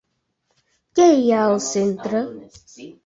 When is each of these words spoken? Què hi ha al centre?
Què 0.99 1.05
hi 1.17 1.29
ha 1.35 1.43
al 1.51 1.61
centre? 1.67 2.25